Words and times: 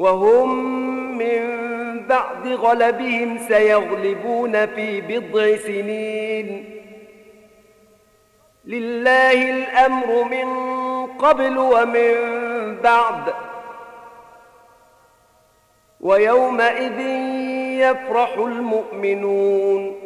وهم 0.00 0.58
من 1.18 1.60
بعد 2.06 2.48
غلبهم 2.48 3.38
سيغلبون 3.48 4.66
في 4.66 5.00
بضع 5.00 5.56
سنين. 5.56 6.80
لله 8.64 9.50
الأمر 9.50 10.24
من 10.24 10.46
قبل 11.06 11.58
ومن 11.58 12.14
بعد. 12.82 13.34
ويومئذ 16.00 17.00
يفرح 17.80 18.34
المؤمنون. 18.38 19.96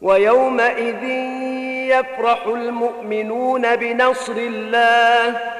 ويومئذ 0.00 1.04
يفرح 1.88 2.46
المؤمنون 2.46 3.76
بنصر 3.76 4.36
الله. 4.36 5.59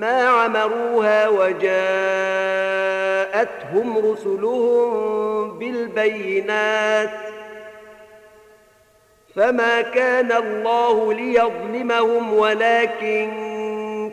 ما 0.00 0.28
عمروها 0.28 1.28
وجاءتهم 1.28 1.64
رسلهم 3.98 5.58
بالبينات 5.58 7.10
فما 9.36 9.82
كان 9.82 10.32
الله 10.32 11.12
ليظلمهم 11.12 12.34
ولكن 12.34 13.30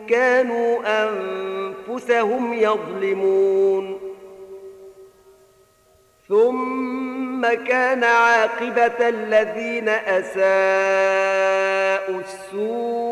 كانوا 0.09 0.79
أنفسهم 0.85 2.53
يظلمون 2.53 3.99
ثم 6.29 7.53
كان 7.53 8.03
عاقبة 8.03 9.09
الذين 9.09 9.89
أساءوا 9.89 10.41
السوء 12.19 13.11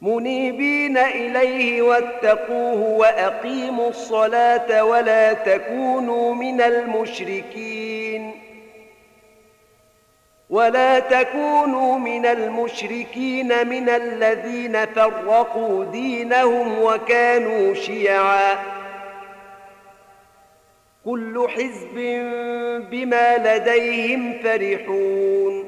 منيبين 0.00 0.98
إليه 0.98 1.82
واتقوه 1.82 2.82
وأقيموا 2.82 3.88
الصلاة 3.88 4.84
ولا 4.84 5.32
تكونوا 5.32 6.34
من 6.34 6.60
المشركين. 6.60 8.32
ولا 10.50 10.98
تكونوا 10.98 11.98
من 11.98 12.26
المشركين 12.26 13.68
من 13.68 13.88
الذين 13.88 14.86
فرقوا 14.86 15.84
دينهم 15.84 16.82
وكانوا 16.82 17.74
شيعا. 17.74 18.58
كل 21.04 21.48
حزب 21.48 21.94
بما 22.90 23.56
لديهم 23.56 24.38
فرحون. 24.42 25.67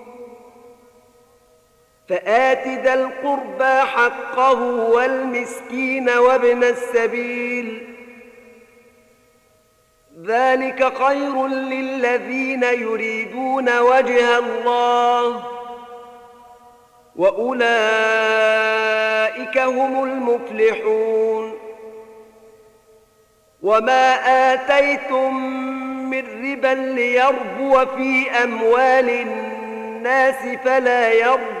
فآت 2.11 2.67
ذا 2.67 2.93
القربى 2.93 3.81
حقه 3.81 4.61
والمسكين 4.89 6.09
وابن 6.09 6.63
السبيل. 6.63 7.95
ذلك 10.25 10.93
خير 11.03 11.47
للذين 11.47 12.63
يريدون 12.63 13.79
وجه 13.79 14.37
الله. 14.37 15.43
وأولئك 17.15 17.57
هم 19.57 20.03
المفلحون. 20.03 21.57
وما 23.61 24.13
آتيتم 24.53 25.35
من 26.09 26.51
ربا 26.51 26.73
ليربو 26.73 27.85
في 27.85 28.31
أموال 28.43 29.09
الناس 29.09 30.57
فلا 30.65 31.11
يربو. 31.13 31.60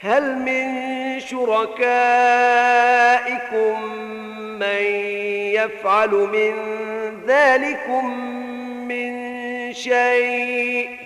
هل 0.00 0.38
من 0.38 1.20
شركائكم 1.20 1.82
من 4.58 4.82
يفعل 5.54 6.10
من 6.10 6.54
ذلكم 7.26 8.20
من 8.88 9.72
شيء؟ 9.72 10.98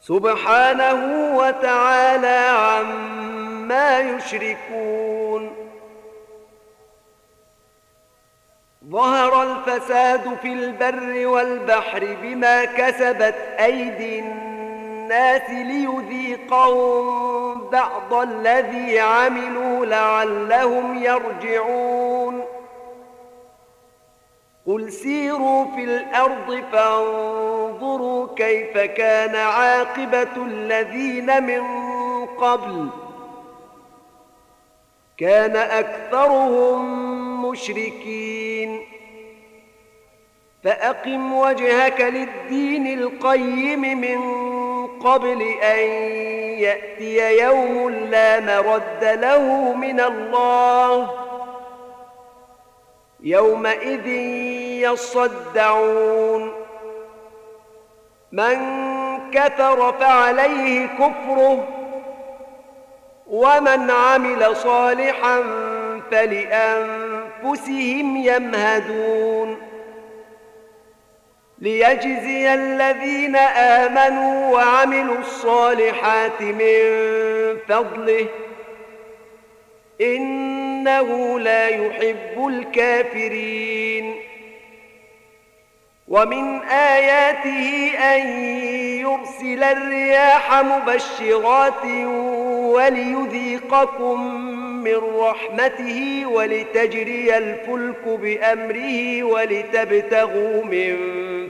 سبحانه 0.00 1.36
وتعالى 1.36 2.48
عما 2.58 4.00
يشركون. 4.00 5.56
ظهر 8.90 9.42
الفساد 9.42 10.36
في 10.42 10.52
البر 10.52 11.26
والبحر 11.26 12.16
بما 12.22 12.64
كسبت 12.64 13.34
أيدي 13.58 14.18
الناس 14.18 14.53
ليذيقهم 15.50 17.14
بعض 17.70 18.14
الذي 18.14 19.00
عملوا 19.00 19.86
لعلهم 19.86 21.02
يرجعون. 21.02 22.44
قل 24.66 24.92
سيروا 24.92 25.64
في 25.64 25.84
الأرض 25.84 26.62
فانظروا 26.72 28.28
كيف 28.36 28.78
كان 28.78 29.36
عاقبة 29.36 30.36
الذين 30.36 31.42
من 31.42 31.62
قبل. 32.26 32.88
كان 35.18 35.56
أكثرهم 35.56 36.84
مشركين. 37.46 38.80
فأقم 40.64 41.32
وجهك 41.32 42.00
للدين 42.00 42.98
القيم 42.98 43.80
من 43.80 44.53
قبل 44.86 45.42
أن 45.62 45.78
يأتي 46.58 47.42
يوم 47.42 47.90
لا 47.90 48.40
مرد 48.40 49.02
له 49.02 49.72
من 49.72 50.00
الله. 50.00 51.10
يومئذ 53.20 54.06
يصدعون. 54.92 56.52
من 58.32 58.56
كفر 59.30 59.92
فعليه 59.92 60.86
كفره. 60.86 61.68
ومن 63.26 63.90
عمل 63.90 64.56
صالحا 64.56 65.42
فلأنفسهم 66.10 68.16
يمهدون. 68.16 69.73
ليجزي 71.58 72.54
الذين 72.54 73.36
آمنوا 73.36 74.52
وعملوا 74.52 75.18
الصالحات 75.18 76.42
من 76.42 76.80
فضله. 77.68 78.26
إنه 80.00 81.40
لا 81.40 81.68
يحب 81.68 82.46
الكافرين. 82.48 84.14
ومن 86.08 86.60
آياته 86.62 87.90
أن 87.98 88.28
يرسل 89.00 89.64
الرياح 89.64 90.62
مبشرات 90.62 91.84
وليذيقكم 92.74 94.44
من 94.84 94.96
رحمته 95.16 96.26
ولتجري 96.26 97.36
الفلك 97.36 98.08
بأمره 98.08 99.22
ولتبتغوا 99.22 100.64
من 100.64 100.96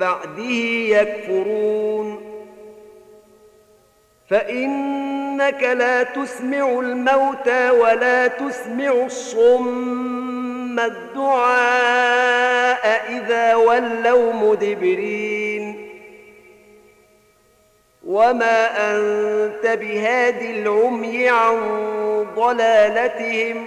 بعده 0.00 0.54
يكفرون. 0.88 2.30
فإنك 4.30 5.62
لا 5.62 6.02
تسمع 6.02 6.80
الموتى 6.80 7.70
ولا 7.70 8.26
تسمع 8.26 8.92
الصم 9.06 10.80
الدعاء 10.80 12.10
إذا 13.08 13.54
ولوا 13.54 14.32
مدبرين. 14.32 15.88
وما 18.06 18.90
أنت 18.90 19.66
بهاد 19.66 20.42
العمي 20.42 21.28
عن 21.28 21.56
ضلالتهم. 22.36 23.66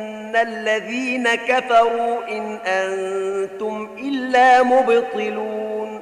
الذين 0.35 1.35
كفروا 1.35 2.27
إن 2.27 2.55
أنتم 2.65 3.89
إلا 3.97 4.63
مبطلون. 4.63 6.01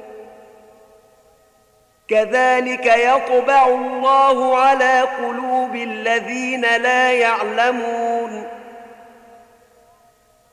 كذلك 2.07 2.85
يطبع 2.85 3.67
الله 3.67 4.57
على 4.57 5.01
قلوب 5.01 5.75
الذين 5.75 6.61
لا 6.61 7.11
يعلمون. 7.11 8.47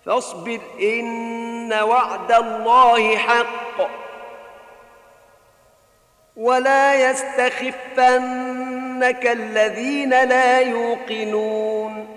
فاصبر 0.07 0.61
إن 0.81 1.73
وعد 1.73 2.33
الله 2.33 3.17
حق. 3.17 3.89
ولا 6.37 7.11
يستخفنك 7.11 8.07
الذين 9.27 10.11
لا 10.11 10.61
يوقنون. 10.61 12.17